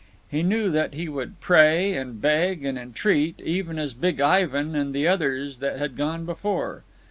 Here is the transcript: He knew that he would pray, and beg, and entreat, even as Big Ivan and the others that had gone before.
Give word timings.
He 0.31 0.41
knew 0.41 0.71
that 0.71 0.95
he 0.95 1.07
would 1.07 1.39
pray, 1.41 1.93
and 1.93 2.19
beg, 2.19 2.65
and 2.65 2.75
entreat, 2.75 3.39
even 3.39 3.77
as 3.77 3.93
Big 3.93 4.19
Ivan 4.19 4.75
and 4.75 4.95
the 4.95 5.07
others 5.07 5.59
that 5.59 5.77
had 5.77 5.95
gone 5.95 6.25
before. 6.25 6.83